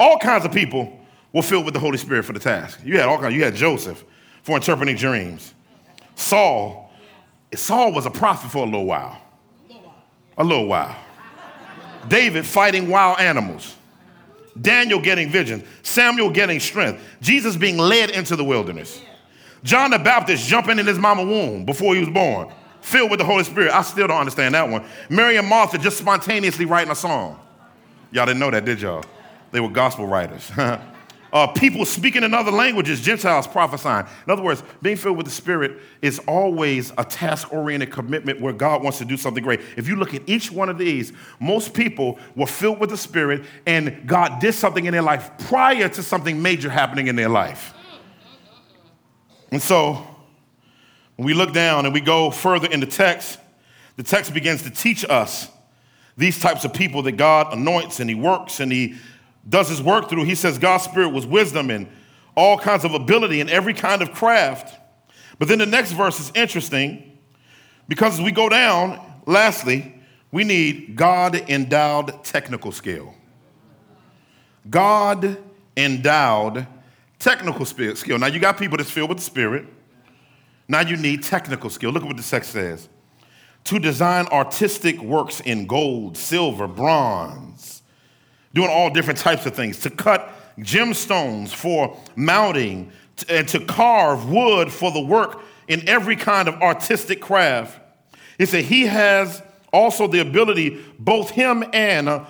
[0.00, 0.98] All kinds of people
[1.32, 2.80] were filled with the Holy Spirit for the task.
[2.84, 3.34] You had all kinds.
[3.34, 4.04] You had Joseph
[4.42, 5.54] for interpreting dreams.
[6.14, 6.90] Saul,
[7.54, 9.20] Saul was a prophet for a little while.
[10.38, 10.96] A little while.
[12.08, 13.74] David fighting wild animals.
[14.60, 15.64] Daniel getting vision.
[15.82, 17.02] Samuel getting strength.
[17.20, 19.02] Jesus being led into the wilderness.
[19.62, 22.52] John the Baptist jumping in his mama womb before he was born
[22.88, 23.72] filled with the Holy Spirit.
[23.72, 24.84] I still don't understand that one.
[25.10, 27.38] Mary and Martha just spontaneously writing a song.
[28.10, 29.04] Y'all didn't know that, did y'all?
[29.50, 30.50] They were gospel writers.
[31.32, 34.06] uh, people speaking in other languages, Gentiles prophesying.
[34.26, 38.54] In other words, being filled with the Spirit is always a task oriented commitment where
[38.54, 39.60] God wants to do something great.
[39.76, 43.44] If you look at each one of these, most people were filled with the Spirit
[43.66, 47.74] and God did something in their life prior to something major happening in their life.
[49.50, 50.06] And so,
[51.18, 53.40] when we look down and we go further in the text,
[53.96, 55.48] the text begins to teach us
[56.16, 58.94] these types of people that God anoints and He works and He
[59.48, 60.22] does His work through.
[60.26, 61.88] He says God's Spirit was wisdom and
[62.36, 64.78] all kinds of ability and every kind of craft.
[65.40, 67.18] But then the next verse is interesting
[67.88, 70.00] because as we go down, lastly,
[70.30, 73.12] we need God endowed technical skill.
[74.70, 75.36] God
[75.76, 76.68] endowed
[77.18, 78.20] technical skill.
[78.20, 79.66] Now, you got people that's filled with the Spirit
[80.68, 81.90] now you need technical skill.
[81.90, 82.88] Look at what the text says.
[83.64, 87.82] To design artistic works in gold, silver, bronze,
[88.54, 92.92] doing all different types of things, to cut gemstones for mounting,
[93.28, 97.78] and to carve wood for the work in every kind of artistic craft.
[98.38, 99.42] He said he has
[99.72, 102.24] also the ability, both him and uh,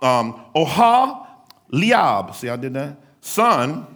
[0.00, 1.26] um, Oha
[1.72, 3.86] Liab, see, I did that, son,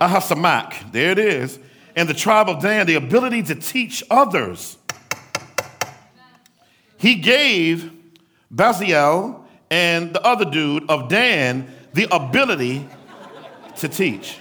[0.00, 1.58] Ahisamach, there it is,
[1.96, 4.78] and the tribe of Dan the ability to teach others.
[6.96, 7.92] He gave
[8.54, 12.88] Bezalel and the other dude of Dan the ability
[13.76, 14.38] to teach.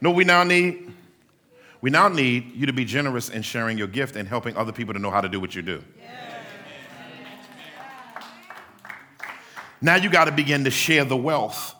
[0.00, 0.92] No, we now need
[1.82, 4.92] we now need you to be generous in sharing your gift and helping other people
[4.92, 5.82] to know how to do what you do.
[9.80, 11.74] Now you got to begin to share the wealth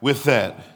[0.00, 0.75] with that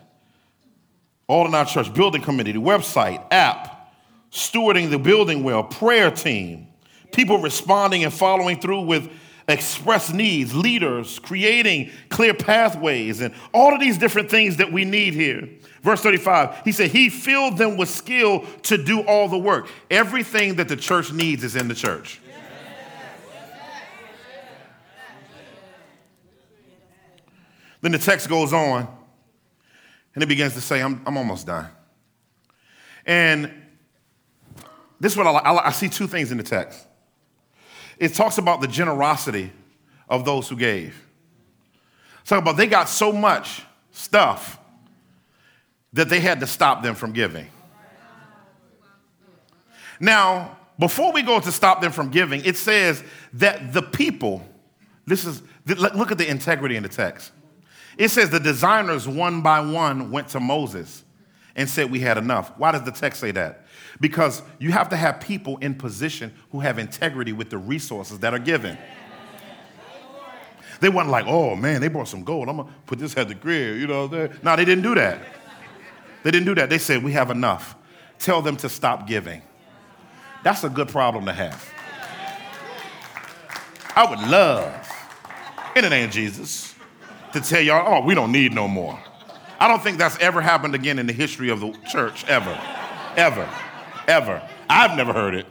[1.31, 3.95] all in our church, building committee, the website, app,
[4.33, 6.67] stewarding the building well, prayer team,
[7.13, 9.09] people responding and following through with
[9.47, 15.15] express needs, leaders, creating clear pathways, and all of these different things that we need
[15.15, 15.49] here.
[15.83, 19.69] Verse 35, he said, He filled them with skill to do all the work.
[19.89, 22.21] Everything that the church needs is in the church.
[27.83, 29.00] Then the text goes on
[30.15, 31.69] and he begins to say, I'm, I'm almost done.
[33.07, 33.51] And
[34.99, 36.87] this is what I, I, I see two things in the text.
[37.99, 39.53] It talks about the generosity
[40.09, 41.07] of those who gave.
[42.25, 44.59] Talk about they got so much stuff
[45.93, 47.49] that they had to stop them from giving.
[49.99, 53.05] Now, before we go to stop them from giving, it says
[53.35, 54.47] that the people,
[55.07, 57.33] this is, look at the integrity in the text.
[58.01, 61.05] It says the designers one by one went to Moses
[61.55, 62.51] and said, We had enough.
[62.57, 63.67] Why does the text say that?
[64.01, 68.33] Because you have to have people in position who have integrity with the resources that
[68.33, 68.79] are given.
[70.81, 72.49] They weren't like, oh man, they brought some gold.
[72.49, 74.07] I'm gonna put this at the grill, you know.
[74.07, 75.21] No, they didn't do that.
[76.23, 76.71] They didn't do that.
[76.71, 77.77] They said, we have enough.
[78.19, 79.43] Tell them to stop giving.
[80.43, 81.71] That's a good problem to have.
[83.95, 84.91] I would love,
[85.77, 86.70] in the name of Jesus,
[87.33, 88.99] to tell y'all, oh, we don't need no more.
[89.59, 92.59] I don't think that's ever happened again in the history of the church, ever.
[93.17, 93.49] ever.
[94.09, 94.43] Ever.
[94.69, 95.47] I've never heard it.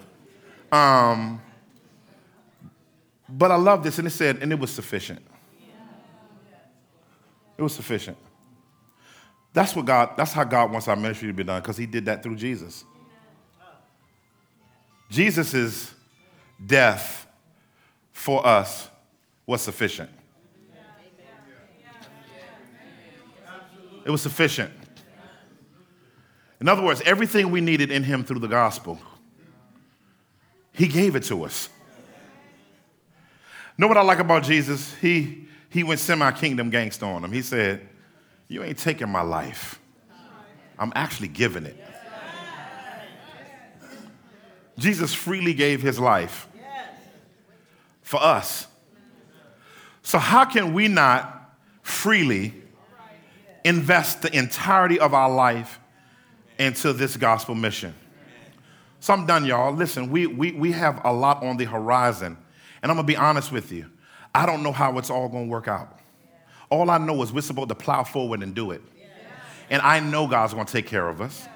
[0.71, 1.41] Um,
[3.27, 5.21] but I love this, and it said, and it was sufficient.
[7.57, 8.17] It was sufficient.
[9.53, 12.05] That's what God, that's how God wants our ministry to be done, because He did
[12.05, 12.85] that through Jesus.
[15.09, 15.93] Jesus'
[16.63, 17.27] death
[18.11, 18.89] for us
[19.45, 20.09] was sufficient.
[24.09, 24.73] It was sufficient.
[26.59, 28.97] In other words, everything we needed in Him through the gospel,
[30.73, 31.69] He gave it to us.
[33.77, 34.95] Know what I like about Jesus?
[34.95, 37.31] He, he went semi kingdom gangster on him.
[37.31, 37.87] He said,
[38.47, 39.79] You ain't taking my life,
[40.79, 41.77] I'm actually giving it.
[44.79, 46.47] Jesus freely gave his life
[48.01, 48.65] for us.
[50.01, 51.53] So, how can we not
[51.83, 52.55] freely
[53.69, 55.79] invest the entirety of our life
[56.57, 57.93] into this gospel mission?
[58.99, 59.73] So, I'm done, y'all.
[59.73, 62.35] Listen, we, we, we have a lot on the horizon.
[62.81, 63.85] And I'm gonna be honest with you,
[64.33, 65.99] I don't know how it's all gonna work out.
[66.69, 68.81] All I know is we're supposed to plow forward and do it.
[69.69, 71.47] And I know God's gonna take care of us.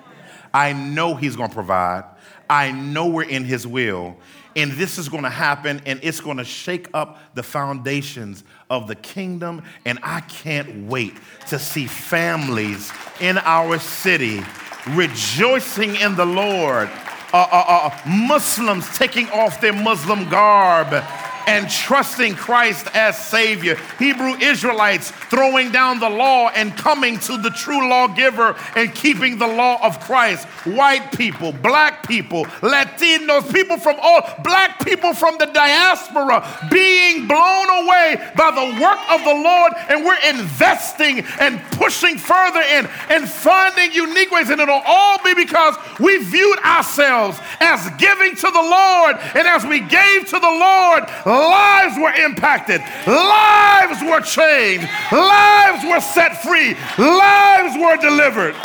[0.54, 2.04] I know He's gonna provide.
[2.50, 4.18] I know we're in His will.
[4.56, 9.64] And this is gonna happen and it's gonna shake up the foundations of the kingdom.
[9.86, 11.16] And I can't wait
[11.50, 14.42] to see families in our city
[14.90, 16.90] rejoicing in the Lord
[17.34, 21.04] uh, uh, uh, Muslims taking off their Muslim garb
[21.48, 23.78] and trusting Christ as Savior.
[24.00, 29.48] Hebrew Israelites throwing down the law and coming to the true lawgiver and keeping the
[29.48, 30.46] law of Christ.
[30.66, 37.70] White people, black people, Latinos, people from all, black people from the diaspora being blown
[37.84, 39.74] away by the work of the Lord.
[39.90, 44.50] And we're investing and pushing further in and finding unique ways.
[44.50, 49.18] And it'll all be because we viewed ourselves as giving to the Lord.
[49.36, 51.04] And as we gave to the Lord,
[51.34, 58.56] lives were impacted, lives were changed, lives were set free, lives were delivered.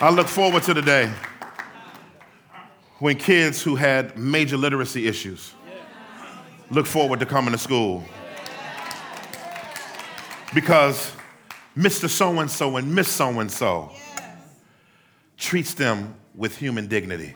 [0.00, 1.12] I look forward to the day
[2.98, 5.54] when kids who had major literacy issues
[6.70, 8.04] look forward to coming to school.
[10.54, 11.12] Because
[11.76, 12.08] Mr.
[12.08, 13.92] So and so and Miss So and so
[15.36, 17.34] treats them with human dignity.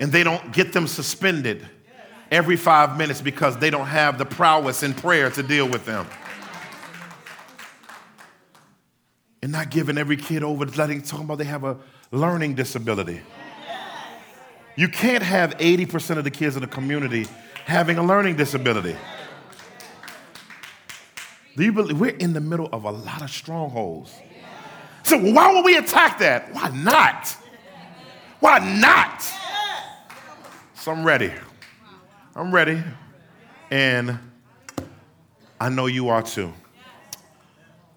[0.00, 1.66] And they don't get them suspended
[2.30, 6.06] every five minutes because they don't have the prowess in prayer to deal with them.
[9.42, 11.78] And not giving every kid over letting talking about they have a
[12.10, 13.20] learning disability.
[14.76, 17.26] You can't have 80% of the kids in the community
[17.64, 18.96] having a learning disability.
[21.56, 24.12] Do you believe we're in the middle of a lot of strongholds?
[25.04, 26.52] So why would we attack that?
[26.52, 27.36] Why not?
[28.40, 29.22] Why not?
[30.74, 31.30] So I'm ready.
[32.34, 32.82] I'm ready.
[33.70, 34.18] And
[35.60, 36.52] I know you are too.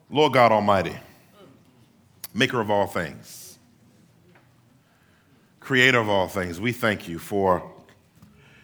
[0.09, 0.95] Lord God Almighty,
[2.33, 3.57] maker of all things,
[5.59, 7.69] creator of all things, we thank you for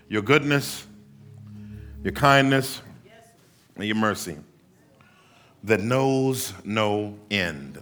[0.08, 0.86] your goodness,
[2.04, 2.82] your kindness,
[3.76, 4.38] and your mercy
[5.64, 7.82] that knows no end.